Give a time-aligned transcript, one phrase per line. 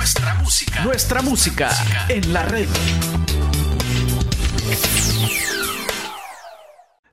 [0.00, 0.82] Nuestra música.
[0.82, 1.70] Nuestra música
[2.08, 2.66] en la red.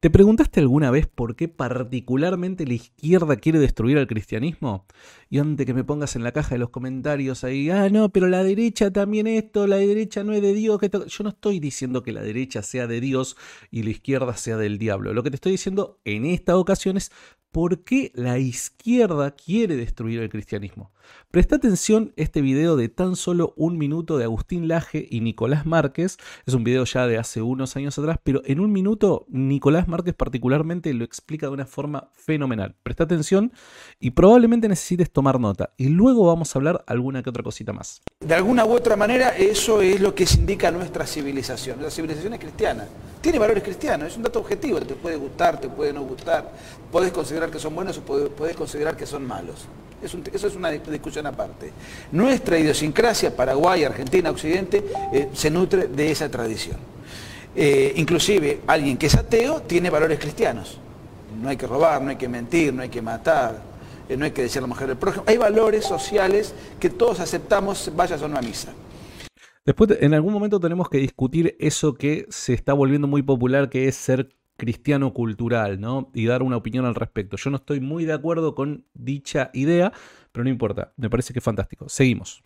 [0.00, 4.86] ¿Te preguntaste alguna vez por qué particularmente la izquierda quiere destruir al cristianismo?
[5.28, 8.28] Y antes que me pongas en la caja de los comentarios ahí, ah, no, pero
[8.28, 10.78] la derecha también esto, la derecha no es de Dios.
[10.78, 13.36] Que Yo no estoy diciendo que la derecha sea de Dios
[13.70, 15.12] y la izquierda sea del diablo.
[15.12, 17.12] Lo que te estoy diciendo en esta ocasión es
[17.52, 20.92] por qué la izquierda quiere destruir el cristianismo.
[21.30, 26.18] Presta atención este video de tan solo un minuto de Agustín Laje y Nicolás Márquez.
[26.44, 30.14] Es un video ya de hace unos años atrás, pero en un minuto Nicolás Márquez
[30.14, 32.74] particularmente lo explica de una forma fenomenal.
[32.82, 33.52] Presta atención
[34.00, 35.72] y probablemente necesites tomar nota.
[35.76, 38.02] Y luego vamos a hablar alguna que otra cosita más.
[38.18, 41.80] De alguna u otra manera eso es lo que indica nuestra civilización.
[41.80, 42.88] La civilización es cristiana.
[43.20, 44.80] Tiene valores cristianos, es un dato objetivo.
[44.80, 46.50] Te puede gustar, te puede no gustar.
[46.90, 49.68] Puedes considerar que son buenos o puedes considerar que son malos.
[50.02, 51.72] Eso es una discusión aparte.
[52.12, 56.78] Nuestra idiosincrasia, Paraguay, Argentina, Occidente, eh, se nutre de esa tradición.
[57.54, 60.78] Eh, inclusive alguien que es ateo tiene valores cristianos.
[61.40, 63.60] No hay que robar, no hay que mentir, no hay que matar,
[64.08, 65.24] eh, no hay que decir a la mujer del prójimo.
[65.26, 68.72] Hay valores sociales que todos aceptamos, vayas a una misa.
[69.64, 73.88] Después, en algún momento tenemos que discutir eso que se está volviendo muy popular, que
[73.88, 76.10] es ser cristiano cultural, ¿no?
[76.12, 77.38] Y dar una opinión al respecto.
[77.38, 79.90] Yo no estoy muy de acuerdo con dicha idea,
[80.32, 81.88] pero no importa, me parece que es fantástico.
[81.88, 82.44] Seguimos.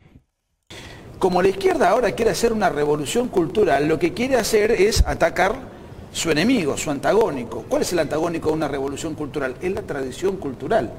[1.18, 5.56] Como la izquierda ahora quiere hacer una revolución cultural, lo que quiere hacer es atacar
[6.12, 7.64] su enemigo, su antagónico.
[7.68, 9.56] ¿Cuál es el antagónico de una revolución cultural?
[9.60, 10.92] Es la tradición cultural.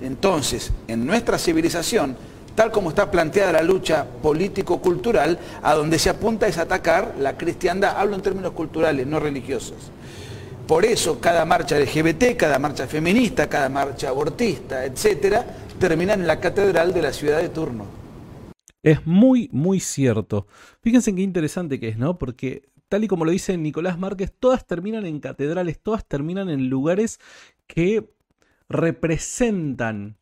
[0.00, 2.16] Entonces, en nuestra civilización,
[2.54, 7.96] tal como está planteada la lucha político-cultural, a donde se apunta es atacar la cristiandad,
[7.96, 9.90] hablo en términos culturales, no religiosos.
[10.66, 15.44] Por eso cada marcha LGBT, cada marcha feminista, cada marcha abortista, etcétera,
[15.78, 17.84] terminan en la catedral de la ciudad de turno.
[18.82, 20.46] Es muy, muy cierto.
[20.80, 22.18] Fíjense qué interesante que es, ¿no?
[22.18, 26.68] Porque tal y como lo dice Nicolás Márquez, todas terminan en catedrales, todas terminan en
[26.68, 27.20] lugares
[27.66, 28.08] que
[28.68, 30.16] representan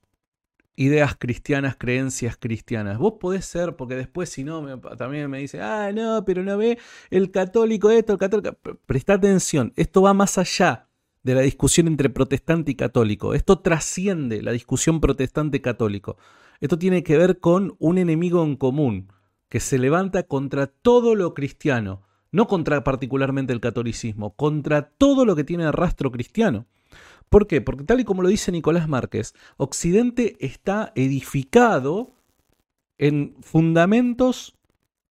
[0.81, 2.97] ideas cristianas, creencias cristianas.
[2.97, 6.79] Vos podés ser, porque después si no, también me dice, ah, no, pero no ve
[7.11, 8.57] el católico esto, el católico...
[8.87, 10.89] Presta atención, esto va más allá
[11.23, 13.35] de la discusión entre protestante y católico.
[13.35, 16.17] Esto trasciende la discusión protestante-católico.
[16.61, 19.13] Esto tiene que ver con un enemigo en común
[19.51, 25.37] que se levanta contra todo lo cristiano, no contra particularmente el catolicismo, contra todo lo
[25.37, 26.67] que tiene rastro cristiano.
[27.31, 27.61] ¿Por qué?
[27.61, 32.13] Porque tal y como lo dice Nicolás Márquez, Occidente está edificado
[32.99, 34.59] en fundamentos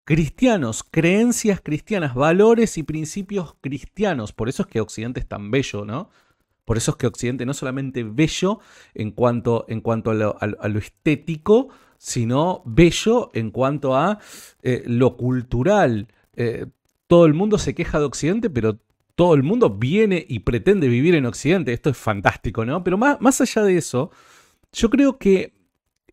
[0.04, 4.34] cristianos, creencias cristianas, valores y principios cristianos.
[4.34, 6.10] Por eso es que Occidente es tan bello, ¿no?
[6.66, 8.60] Por eso es que Occidente no solamente bello
[8.92, 14.18] en cuanto, en cuanto a, lo, estético, sino bello en cuanto a
[14.62, 16.08] eh, lo cultural.
[16.34, 16.66] Eh,
[17.06, 18.78] todo el mundo se queja de Occidente, pero
[19.20, 21.74] todo el mundo viene y pretende vivir en Occidente.
[21.74, 22.82] Esto es fantástico, ¿no?
[22.82, 24.10] Pero más, más allá de eso,
[24.72, 25.52] yo creo que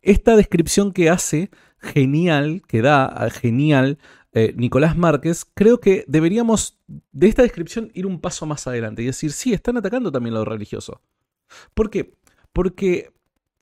[0.02, 1.48] esta descripción que hace,
[1.78, 3.96] genial, que da genial
[4.34, 9.06] eh, Nicolás Márquez, creo que deberíamos de esta descripción ir un paso más adelante y
[9.06, 11.00] decir, sí, están atacando también lo religioso.
[11.72, 12.12] ¿Por qué?
[12.52, 13.14] Porque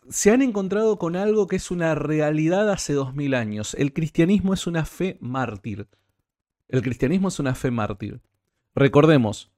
[0.09, 3.75] se han encontrado con algo que es una realidad hace dos mil años.
[3.75, 5.87] El cristianismo es una fe mártir.
[6.67, 8.21] El cristianismo es una fe mártir.
[8.77, 9.51] Recordemos,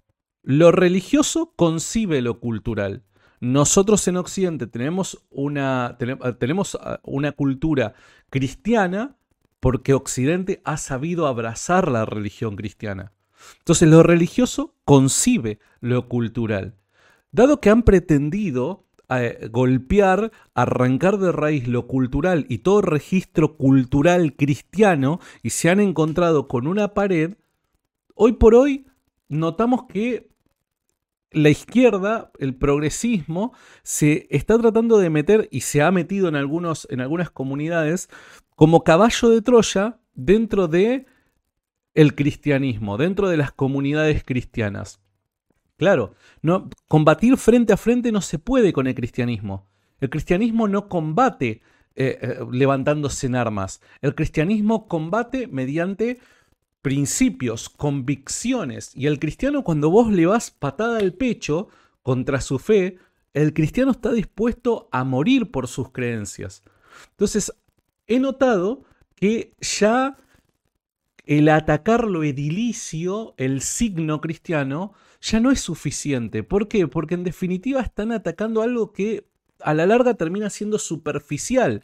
[0.44, 3.02] lo religioso concibe lo cultural.
[3.40, 5.98] Nosotros en Occidente tenemos una,
[6.38, 7.94] tenemos ah, una cultura
[8.30, 9.16] cristiana
[9.58, 13.12] porque Occidente ha sabido abrazar la religión cristiana.
[13.58, 16.76] Entonces lo religioso concibe lo cultural.
[17.32, 24.36] Dado que han pretendido eh, golpear, arrancar de raíz lo cultural y todo registro cultural
[24.36, 27.34] cristiano y se han encontrado con una pared,
[28.14, 28.84] hoy por hoy
[29.28, 30.30] notamos que
[31.30, 33.52] la izquierda, el progresismo,
[33.82, 38.08] se está tratando de meter y se ha metido en, algunos, en algunas comunidades
[38.56, 41.06] como caballo de Troya dentro de
[41.94, 45.00] el cristianismo, dentro de las comunidades cristianas.
[45.76, 49.68] Claro, no, combatir frente a frente no se puede con el cristianismo.
[50.00, 51.60] El cristianismo no combate
[51.94, 53.80] eh, eh, levantándose en armas.
[54.00, 56.20] El cristianismo combate mediante
[56.82, 58.90] principios, convicciones.
[58.94, 61.68] Y el cristiano cuando vos le vas patada al pecho
[62.02, 62.98] contra su fe,
[63.34, 66.62] el cristiano está dispuesto a morir por sus creencias.
[67.10, 67.52] Entonces,
[68.06, 68.84] he notado
[69.14, 70.16] que ya
[71.26, 76.42] el atacar lo edilicio, el signo cristiano, ya no es suficiente.
[76.42, 76.88] ¿Por qué?
[76.88, 79.26] Porque en definitiva están atacando algo que
[79.60, 81.82] a la larga termina siendo superficial,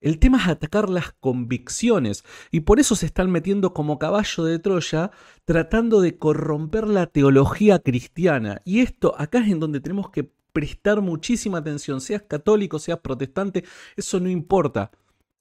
[0.00, 4.58] El tema es atacar las convicciones y por eso se están metiendo como caballo de
[4.58, 5.10] Troya
[5.44, 8.62] tratando de corromper la teología cristiana.
[8.64, 13.64] Y esto acá es en donde tenemos que prestar muchísima atención, seas católico, seas protestante,
[13.94, 14.90] eso no importa.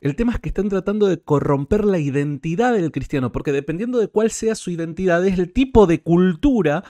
[0.01, 4.07] El tema es que están tratando de corromper la identidad del cristiano, porque dependiendo de
[4.07, 6.83] cuál sea su identidad, es el tipo de cultura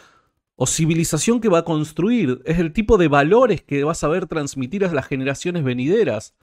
[0.55, 4.27] o civilización que va a construir, es el tipo de valores que va a saber
[4.27, 6.35] transmitir a las generaciones venideras.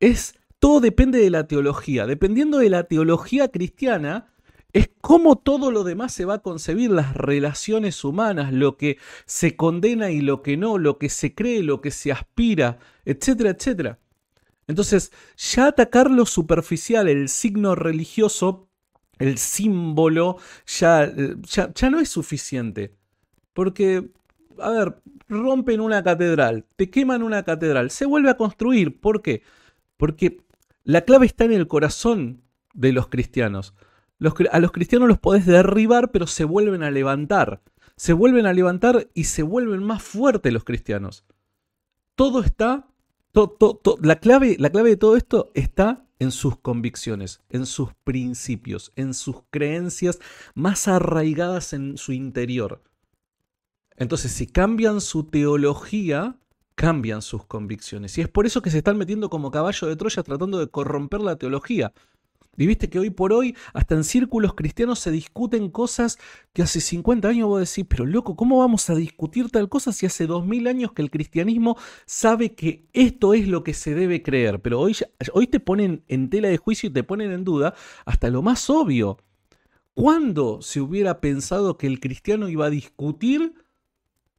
[0.00, 2.06] Es todo depende de la teología.
[2.06, 4.32] Dependiendo de la teología cristiana,
[4.72, 9.56] es cómo todo lo demás se va a concebir, las relaciones humanas, lo que se
[9.56, 14.00] condena y lo que no, lo que se cree, lo que se aspira, etcétera, etcétera.
[14.66, 18.68] Entonces, ya atacar lo superficial, el signo religioso,
[19.18, 21.12] el símbolo, ya,
[21.42, 22.96] ya, ya no es suficiente.
[23.52, 24.10] Porque,
[24.58, 24.96] a ver,
[25.28, 29.00] rompen una catedral, te queman una catedral, se vuelve a construir.
[29.00, 29.42] ¿Por qué?
[29.96, 30.38] Porque
[30.82, 32.42] la clave está en el corazón
[32.74, 33.74] de los cristianos.
[34.50, 37.62] a los cristianos los podés derribar, pero se vuelven a levantar.
[37.96, 41.24] Se vuelven a levantar y se vuelven más fuertes los cristianos.
[42.16, 42.88] Todo está,
[44.02, 49.14] la, clave, la clave de todo esto está en sus convicciones, en sus principios, en
[49.14, 50.20] sus creencias
[50.54, 52.82] más arraigadas en su interior.
[53.96, 56.38] Entonces, si cambian su teología,
[56.84, 58.18] cambian sus convicciones.
[58.18, 61.22] Y es por eso que se están metiendo como caballo de Troya tratando de corromper
[61.22, 61.94] la teología.
[62.58, 66.18] Y viste que hoy por hoy, hasta en círculos cristianos se discuten cosas
[66.52, 70.04] que hace 50 años vos decís, pero loco, ¿cómo vamos a discutir tal cosa si
[70.04, 74.60] hace 2000 años que el cristianismo sabe que esto es lo que se debe creer?
[74.60, 74.94] Pero hoy,
[75.32, 78.68] hoy te ponen en tela de juicio y te ponen en duda hasta lo más
[78.68, 79.16] obvio.
[79.94, 83.54] ¿Cuándo se hubiera pensado que el cristiano iba a discutir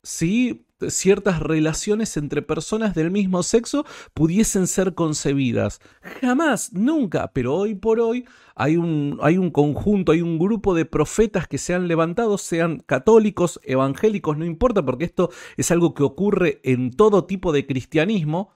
[0.03, 5.79] si ciertas relaciones entre personas del mismo sexo pudiesen ser concebidas.
[6.21, 8.25] Jamás, nunca, pero hoy por hoy
[8.55, 12.79] hay un, hay un conjunto, hay un grupo de profetas que se han levantado, sean
[12.79, 18.53] católicos, evangélicos, no importa, porque esto es algo que ocurre en todo tipo de cristianismo.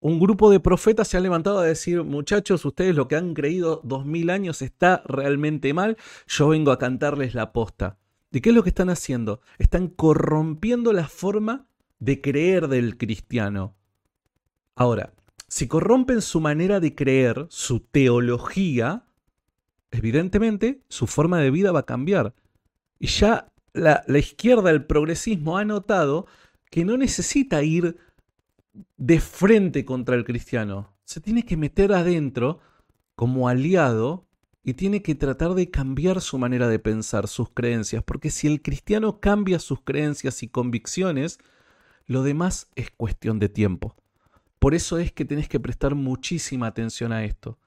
[0.00, 3.80] Un grupo de profetas se ha levantado a decir, muchachos, ustedes lo que han creído
[3.84, 5.96] dos mil años está realmente mal,
[6.26, 8.01] yo vengo a cantarles la posta.
[8.32, 9.42] ¿De qué es lo que están haciendo?
[9.58, 11.66] Están corrompiendo la forma
[11.98, 13.76] de creer del cristiano.
[14.74, 15.12] Ahora,
[15.48, 19.04] si corrompen su manera de creer, su teología,
[19.90, 22.34] evidentemente su forma de vida va a cambiar.
[22.98, 26.26] Y ya la, la izquierda, el progresismo, ha notado
[26.70, 27.98] que no necesita ir
[28.96, 30.94] de frente contra el cristiano.
[31.04, 32.60] Se tiene que meter adentro
[33.14, 34.24] como aliado
[34.64, 38.62] y tiene que tratar de cambiar su manera de pensar, sus creencias, porque si el
[38.62, 41.38] cristiano cambia sus creencias y convicciones,
[42.06, 43.96] lo demás es cuestión de tiempo.
[44.58, 47.58] Por eso es que tenés que prestar muchísima atención a esto.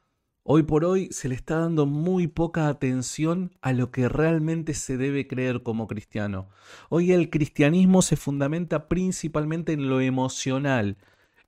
[0.43, 4.95] Hoy por hoy se le está dando muy poca atención a lo que realmente se
[4.95, 6.49] debe creer como cristiano.
[6.87, 10.97] Hoy el cristianismo se fundamenta principalmente en lo emocional,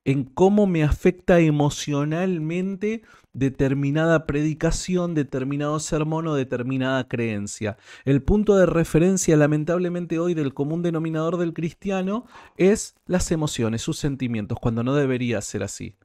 [0.08, 3.02] en cómo me afecta emocionalmente
[3.34, 7.78] determinada predicación, determinado sermón o determinada creencia.
[8.06, 12.26] El punto de referencia, lamentablemente hoy, del común denominador del cristiano
[12.56, 15.98] es las emociones, sus sentimientos, cuando no debería ser así.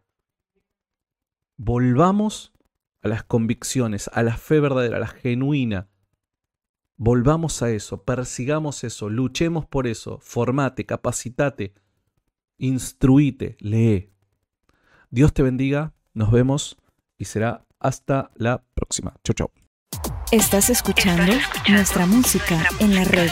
[1.57, 2.53] Volvamos
[3.03, 5.87] a las convicciones, a la fe verdadera, a la genuina.
[6.97, 11.73] Volvamos a eso, persigamos eso, luchemos por eso, formate, capacitate
[12.59, 14.11] instruite, lee.
[15.11, 16.77] Dios te bendiga, nos vemos
[17.19, 19.15] y será hasta la próxima.
[19.25, 19.51] Chau, chau.
[20.31, 21.35] Estás escuchando
[21.69, 23.31] nuestra música en la red.